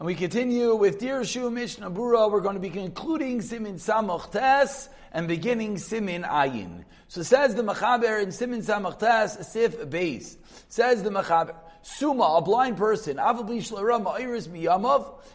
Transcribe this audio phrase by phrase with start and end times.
[0.00, 2.32] And we continue with Dir Shu Mishnah Berurah.
[2.32, 6.86] We're going to be concluding Simin Samach Tes and beginning Simin Ayin.
[7.08, 10.38] So says the Machaber in Simin Samach Tes, Sif Base.
[10.70, 13.18] Says the Machaber, Suma, a blind person,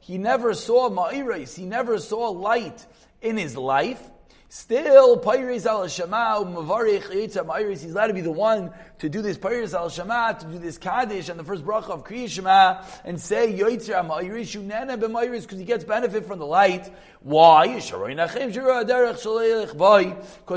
[0.00, 2.84] he never saw Ma'iris, he never saw light
[3.22, 4.10] in his life.
[4.52, 9.74] Still, Pairis al Shema, Mavarich he's allowed to be the one to do this Pairis
[9.74, 13.56] al Shema, to do this Kaddish and the first bracha of Kriya Shema, and say
[13.56, 16.90] Yitzam Ma'irish Unena b'Ma'iris, because he gets benefit from the light.
[17.22, 17.74] Why?
[17.74, 17.92] Because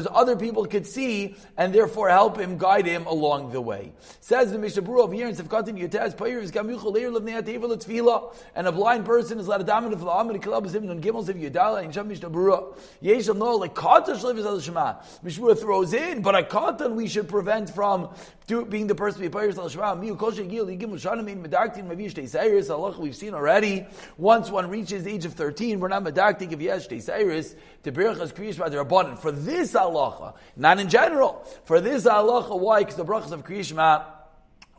[0.09, 3.91] other people could see and therefore help him, guide him along the way.
[4.21, 8.65] Says the Mishnah Berurah over here in Sefkatin Yotez, Pairis Gamuchal Leir Levnei Ateva and
[8.65, 11.37] a blind person is allowed to dominate for the Amid Kilab Zim and Gimel Ziv
[11.37, 12.73] Yodala, and Shem Mishnah Berurah.
[13.03, 14.95] Yesham no, like katan shlivas al shema.
[15.23, 18.09] Mishmur throws in, but a katan we should prevent from
[18.47, 19.95] being the person to be payers al shema.
[19.95, 22.69] Miu kol shegil yigim l'shanim in medaktin mavish teisayris.
[22.69, 23.85] Allah we've seen already.
[24.17, 28.33] Once one reaches the age of thirteen, we're not medaktin if yesh teisayris to berachas
[28.33, 31.45] kriyish b'adir For this halacha, not in general.
[31.65, 32.79] For this halacha, why?
[32.79, 34.05] Because the brachas of kriyishma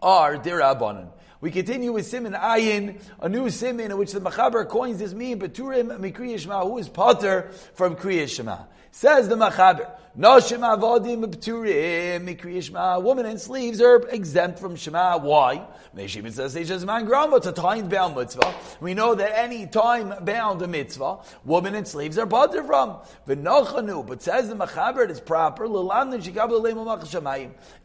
[0.03, 1.09] are dirabanan.
[1.45, 5.39] We continue with Simon Ayin, a new Simon in which the Machaber coins this mean,
[5.39, 8.61] Beturim Mikriya who is Potter from Kriya Shema.
[8.93, 13.01] Says the Machaber, Noshim avodim p'turim mikri Shema.
[13.01, 15.19] Women in sleeves are exempt from Shema.
[15.19, 15.67] Why?
[15.97, 18.55] It's a time bound mitzvah.
[18.81, 22.99] We know that any time bound mitzvah, women in sleeves are potter from.
[23.27, 24.07] V'nochanu.
[24.07, 25.65] But says the Machaber, it is proper.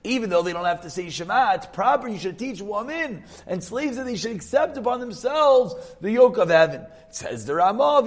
[0.04, 2.08] Even though they don't have to say Shema, it's proper.
[2.08, 6.50] You should teach women and slaves that they should accept upon themselves the yoke of
[6.50, 6.86] heaven.
[7.10, 8.04] Says the Ramav,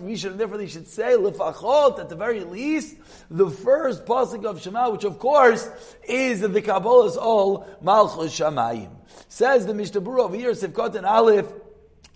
[0.00, 2.96] we should, therefore they should say, Lefachot, at the very least,
[3.30, 5.68] the first pasuk of Shema, which of course
[6.04, 8.90] is the Kabbalah's all Malchus Shamayim.
[9.28, 11.46] Says the Mishnah Berurah over here, Sivkot and Aleph,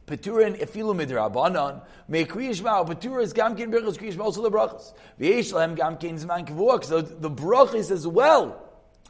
[0.06, 1.82] Peturin efilu midrabanan.
[2.08, 4.92] May kriyishma peturis gamkin berachos kriyishma also the brachos.
[5.18, 6.84] V'yesh lahem gamkin zman kavua.
[6.84, 8.60] So the brachos as well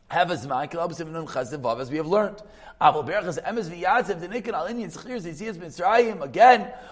[0.09, 2.43] have a zman as we have learned.
[2.81, 2.97] Again,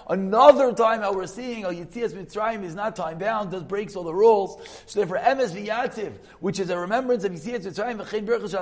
[0.09, 4.05] another time how we're seeing al yitzias mitzrayim is not time bound, does breaks all
[4.05, 4.65] the rules.
[4.87, 8.55] So therefore emes which is a remembrance of yitzias mitzrayim v'chein berachas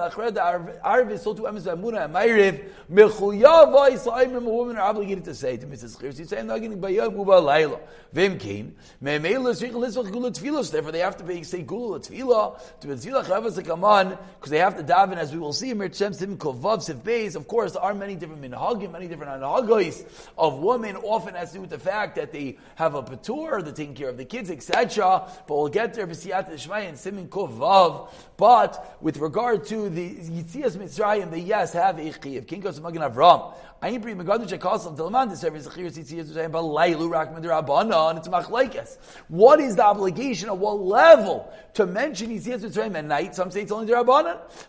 [0.83, 5.59] arv so to emes v'amuna and mayriv mechuyav v'yisayim a women are obligated to say
[5.59, 6.01] to Mrs.
[6.01, 7.81] Chir Yitzayim nagin bayom uba layla
[8.15, 10.71] v'im kein me'meila shich litzvach gula tefillah.
[10.71, 14.53] Therefore they have to say gula tefillah to be tefillah chavas to come on because
[14.53, 17.83] they have to daven as we will see Mirchem Sim Kovav Siv of course, there
[17.83, 20.03] are many different minhagim, many different anhagos
[20.39, 23.75] of women, often has to do with the fact that they have a patur, they're
[23.75, 25.29] taking care of the kids, etc.
[25.47, 28.11] But we'll get there, V'siyat Shmai and Simin Kovav.
[28.39, 32.47] But with regard to the Yitzias Mitzrayim, they yes have a chiv.
[32.47, 33.53] Kinkos Magen Avram.
[33.83, 38.19] Ayin Pri Megadush Akasal Delaman, the service of Chiris Yitzias Mitzrayim, but Lailu Midrabana, and
[38.19, 38.97] it's Machlaikes.
[39.29, 43.35] What is the obligation at what level to mention Yitzias Mitzrayim at night?
[43.35, 43.87] Some say it's only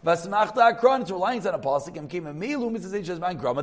[0.06, 2.28] Vasmachta Akron, it's reliance on a pasuk, and came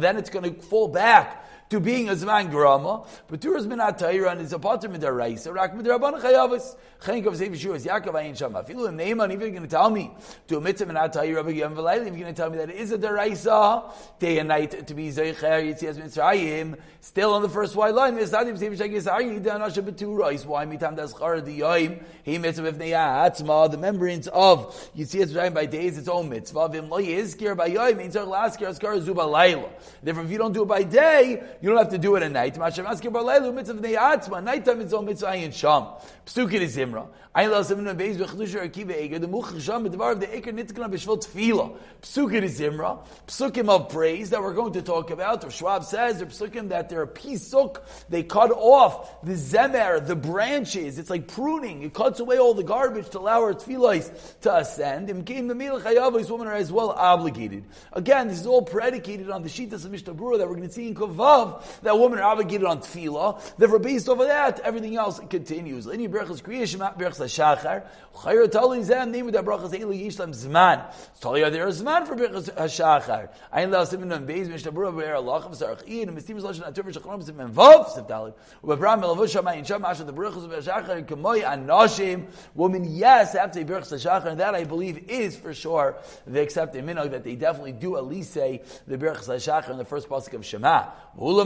[0.00, 4.30] then it's going to fall back to being a Zman Grama, but Turas Minat Taira
[4.30, 8.54] and is a Pater Midaraisa, Rak Midarabana Chayavis, Chenk of Sev Yeshua, Yaakov Ayin Sham.
[8.54, 10.10] Afilu Im Neiman, if you're going to tell me
[10.46, 12.92] to a mitzvah Minat Taira, but if you're going to tell me that it is
[12.92, 17.94] a Daraisa, day and night to be Zeicher, Yitzias Mitzrayim, still on the first white
[17.94, 20.64] line, Misadim Sev Yeshua, Yisari, Dan Asha Betura, is why?
[20.64, 25.66] Mitam Das Char the Yoim, He Mitzvah Vnei Atzma, the remembrance of Yitzias Mitzrayim by
[25.66, 29.68] days, its own mitzvah, Vim Lo Yizkir by Yoim, Mitzvah Laskir, Askar Zuba Laila.
[30.02, 32.30] Therefore, if you don't do it by day, you don't have to do it at
[32.30, 32.56] night.
[32.56, 35.86] Nighttime it's on mitzvah ayin sham.
[36.26, 37.08] Psukin is zimra.
[37.34, 39.18] Ayin la seven beis bechlusher akiva ega.
[39.18, 41.76] The much sham b'dvar of the ikar nitkana b'shvot tefila.
[42.02, 43.04] Psukin is zimra.
[43.26, 45.44] Psukim of praise that we're going to talk about.
[45.44, 47.82] Or Schwab says they're psukim that they're pisuk.
[48.08, 50.98] They cut off the zemer, the branches.
[50.98, 51.82] It's like pruning.
[51.82, 54.10] It cuts away all the garbage to allow our tefillos
[54.42, 55.08] to ascend.
[55.08, 57.64] Imkein memilach hayavos women are as well obligated.
[57.92, 60.72] Again, this is all predicated on the shitas of Mishnah Berurah that we're going to
[60.72, 61.47] see in Kovav
[61.82, 63.56] that women are obligated on tefillah.
[63.56, 65.86] Therefore, based over that, everything else continues.
[65.86, 67.84] Lini berachas kriyashim berachas hashachar.
[68.14, 70.84] Chayr tali zem name of that berachas eli yishlam zman.
[71.20, 73.28] Tali there is zman for berachas hashachar.
[73.54, 77.22] Ayin la simin on beis mishnah berurah Allah chav sarach iyin mistim zloshin atur v'shachrom
[77.24, 78.32] sim and vav sim tali.
[78.64, 82.26] Ubebram melavush hamayin sham asher the berachas hashachar kamoy anoshim.
[82.54, 85.96] Women, yes, after berachas hashachar, and that I believe is for sure
[86.26, 89.78] they accept a minog that they definitely do at least say the berachas hashachar in
[89.78, 90.86] the first pasuk of Shema.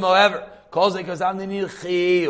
[0.00, 1.46] However, calls it because I'm the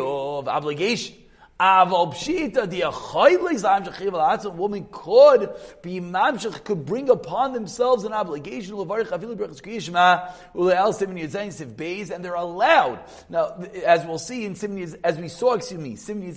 [0.05, 1.15] of obligation.
[1.59, 5.53] Aval pshita the a woman could
[5.83, 8.87] be mamshach could bring upon themselves an obligation of
[11.27, 13.01] Zayn Sives and they're allowed.
[13.29, 16.33] Now, as we'll see in Simni, as we saw, excuse me, Simni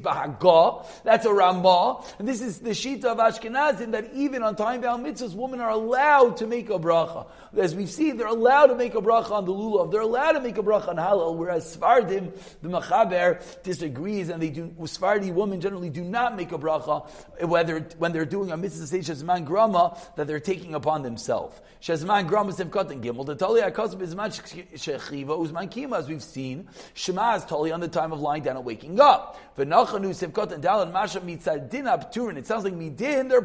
[0.00, 4.82] Bahaga, that's a Ramah, and this is the Shita of Ashkenazim that even on time
[4.82, 7.26] bound mitzvahs, women are allowed to make a bracha.
[7.58, 10.40] As we've seen, they're allowed to make a bracha on the lulav, they're allowed to
[10.40, 12.32] make a bracha on halal, whereas Svardim,
[12.62, 17.08] the Machaber, disagrees and they do Sephardi women generally do not make a bracha
[17.38, 21.60] eh, whether when they're doing a mitzvah say shezman grama that they're taking upon themselves.
[21.82, 23.26] Shezman grama sevkat and gimel.
[23.26, 26.68] The tali akasab is much shechiva uzman kima as we've seen.
[26.94, 29.36] Shema is totally on the time of lying down and waking up.
[29.56, 32.36] V'nachanu sevkat and dalan masha mitzad din apturin.
[32.36, 33.40] It sounds like midin they're.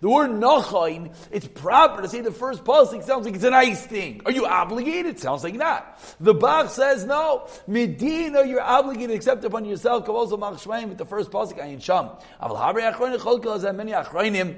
[0.00, 3.84] The word nachain it's proper to say the first pasuk sounds like it's a nice
[3.86, 4.22] thing.
[4.24, 5.18] Are you obligated?
[5.18, 5.98] Sounds like not.
[6.20, 7.48] The Bach says no.
[7.66, 10.08] Medina, you're obligated to accept upon yourself.
[10.08, 12.10] Also, with the first pasuk, Ayin Sham.
[12.42, 14.56] Aval Habri Achronim Cholkel as many Achronim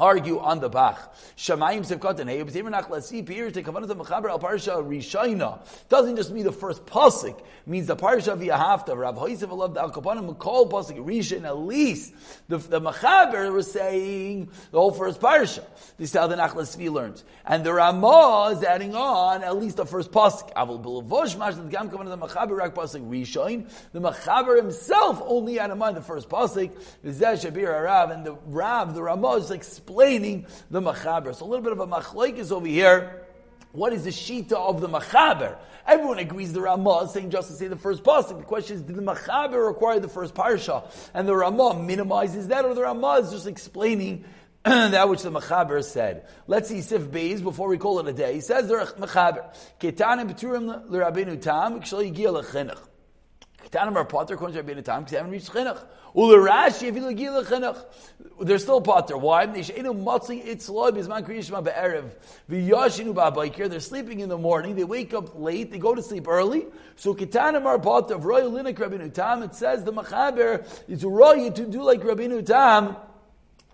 [0.00, 1.14] argue on the Bach.
[1.36, 5.60] Shamayim Sevkatan Hey, but even Achlasi appears to Kavanat Mechaber al Parsha Rishayna.
[5.88, 8.96] Doesn't just mean the first pasuk, means the Parsha via Hafta.
[8.96, 12.14] Rav Hoisev loved Al Kapanim Mekol pasuk Rishon at least.
[12.48, 15.64] The, the was saying the whole first Parsha.
[15.98, 17.22] This is how the Nachlasvi learns.
[17.44, 20.52] And the Ramah is adding on at least the first pasuk.
[20.54, 23.70] Aval Bilavosh Mash the Gam Kavanat Mechaber Rak pasuk Rishayn.
[23.92, 26.70] The Mechaber himself only had in mind the first pasuk.
[27.04, 31.34] Vizeh Shabir Rav and the Rav, the Ramah is like explaining the Machaber.
[31.34, 33.26] So a little bit of a machlaik is over here.
[33.72, 35.58] What is the shita of the Machaber?
[35.86, 38.38] Everyone agrees the Ramah is saying just to say the first pasuk.
[38.38, 40.88] The question is, did the Machaber require the first parsha?
[41.12, 44.24] And the Ramah minimizes that, or the Ramah is just explaining
[44.64, 46.28] that which the Machaber said.
[46.46, 48.34] Let's see Sif Beis before we call it a day.
[48.34, 51.80] He says the Machaber, Beturim L'Rabbeinu Tam.
[53.64, 55.80] Ketanim are potter according to Rabbeinu Tam, because they haven't reached Chinuch.
[56.14, 57.84] Ularashi, if you look chinuch,
[58.40, 59.16] they're still potter.
[59.16, 59.46] Why?
[59.46, 59.62] They're
[63.80, 64.74] sleeping in the morning.
[64.74, 65.70] They wake up late.
[65.70, 66.66] They go to sleep early.
[66.96, 69.44] So kitanim are potter royal linik Rabbeinu Tam.
[69.44, 72.96] It says the machaber is royal to do like Rabbeinu Tam.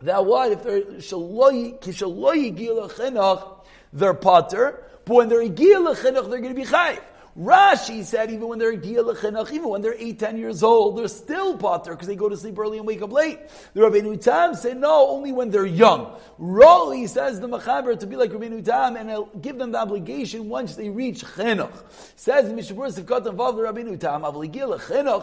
[0.03, 4.85] That what if they're shaloyi chinuch, they're potter.
[5.07, 7.01] But when they're gila chinuch, they're going to be chayv.
[7.39, 11.91] Rashi said even when they're even when they're 8, 10 years old, they're still potter
[11.91, 13.39] because they go to sleep early and wake up late.
[13.75, 16.19] The Rabbeinu Tam said no, only when they're young.
[16.41, 20.77] Roli says the Machaber to be like Rabbeinu Tam and give them the obligation once
[20.77, 21.75] they reach chinuch.
[22.17, 24.25] Says Mishabur Sivkat involved the Rabbeinu Tam,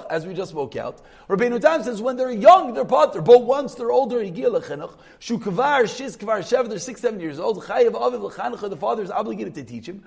[0.09, 1.01] as we just spoke out.
[1.27, 4.95] Rabbeinu Tam says when they're young, they're potter, but once they're older, Igil chinuch.
[5.19, 7.63] Shukvar, Shiz Kvar, Shev, they're 6, 7 years old.
[7.63, 10.03] Chayav Aviv the father is obligated to teach him.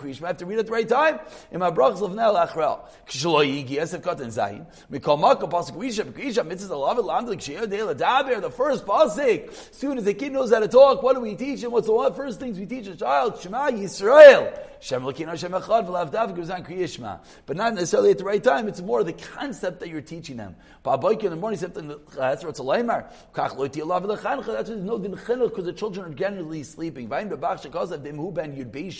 [0.00, 0.24] Krishma.
[0.24, 1.20] I have to read at the right time.
[1.50, 2.80] In my brachas lefnei lachrel.
[3.06, 4.66] Kishlo yigi esef katan zayin.
[4.90, 6.12] Mikol maka pasuk Krishma.
[6.12, 8.40] Krishma mitzvah alavet landlik sheir de ladaber.
[8.40, 9.48] The first pasuk.
[9.48, 11.72] As soon as the kid knows how to talk, what do we teach him?
[11.72, 13.40] What's the first things we teach a child?
[13.40, 14.69] Shema Yisrael.
[14.80, 17.20] Shem Lakino Shem Echad V'Lavdav goes on Kriyishma.
[17.46, 18.66] But not necessarily at the right time.
[18.66, 20.56] It's more the concept that you're teaching them.
[20.84, 23.12] Ba'abayki in the morning, something that's what's a laimar.
[23.34, 23.86] Kach loiti.
[23.86, 27.08] That's chinuch because the children are generally sleeping.
[27.08, 28.90] V'ayim b'bach ben yud b'zeh.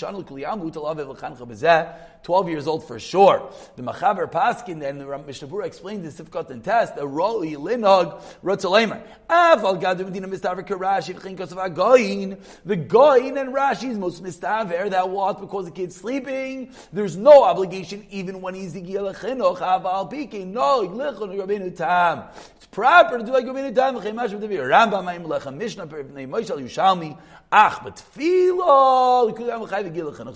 [2.22, 3.50] 12 years old for sure.
[3.76, 9.00] The Machaber Paskin and the Mishnah explained the Sifkat and test, the Roi Linog, Rotzalaimer.
[9.30, 12.38] Aval Gadu Medina Mistaver Karashi, V'chinkos of Agoyin.
[12.66, 15.40] The Goyin and Rashi is most Mistaver, that what?
[15.40, 20.46] Because the kid's sleeping, there's no obligation even when he's the Gila Chinuch, Aval Piki,
[20.46, 22.24] no, Iglichon, Rabbeinu Tam.
[22.56, 27.16] It's proper to do like Rabbeinu Tam, V'chimash V'devi, Rambam, Ma'im Lechem, Mishnah, Moshe, Yushalmi,
[27.52, 29.36] Ach, but Tfilo,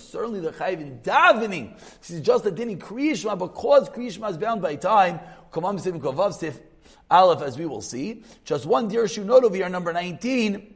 [0.01, 1.77] certainly the Chayv in davening.
[1.99, 5.19] This is just a dini Kriyishma, because Kriyishma is bound by time.
[5.51, 6.59] Kamam Sif Kovav Sif
[7.09, 8.23] Aleph, as we will see.
[8.43, 10.74] Just one dear note over here, number 19.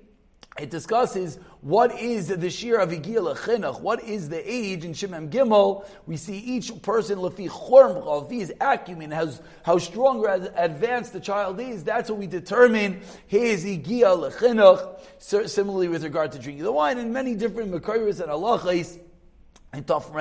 [0.62, 5.30] It discusses what is the shir of Igil Chinuch, what is the age in Shimem
[5.30, 5.86] Gimel.
[6.06, 11.60] We see each person, Lefi Chorm, his acumen, has, how strong or advanced the child
[11.60, 11.84] is.
[11.84, 15.50] That's what we determine his Igil Chinuch.
[15.50, 19.00] Similarly with regard to drinking the wine, and many different Makaris and halachas
[19.72, 20.12] and Taf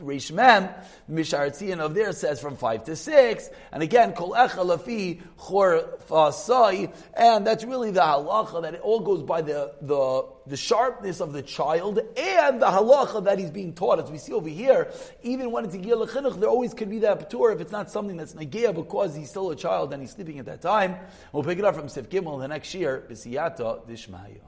[0.00, 0.68] Reish Mem,
[1.10, 6.94] Misharatzian of there says from five to six, and again Kol Echa Lafi Chor Fasai,
[7.16, 11.32] and that's really the halacha that it all goes by the the the sharpness of
[11.32, 13.98] the child and the halacha that he's being taught.
[13.98, 14.92] As we see over here,
[15.24, 17.90] even when it's a Gil Chinuch, there always could be that patur if it's not
[17.90, 20.96] something that's Nagia because he's still a child and he's sleeping at that time.
[21.32, 24.44] We'll pick it up from Sif Gimel the next year, Bisiyata Dishmaya.